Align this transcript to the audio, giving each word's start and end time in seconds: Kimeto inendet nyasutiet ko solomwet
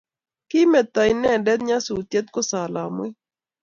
Kimeto 0.49 1.01
inendet 1.11 1.59
nyasutiet 1.67 2.25
ko 2.33 2.39
solomwet 2.49 3.15